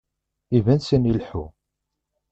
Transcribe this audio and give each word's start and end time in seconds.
Iban 0.57 0.79
sani 0.81 1.07
ileḥḥu. 1.11 1.45